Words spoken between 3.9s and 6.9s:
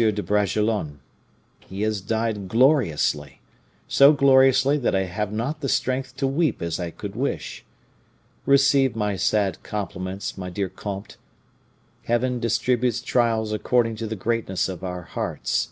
gloriously that I have not the strength to weep as